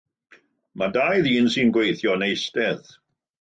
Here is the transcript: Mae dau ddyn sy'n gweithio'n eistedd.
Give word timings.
Mae 0.81 0.93
dau 0.95 1.19
ddyn 1.27 1.51
sy'n 1.57 1.75
gweithio'n 1.77 2.27
eistedd. 2.31 2.91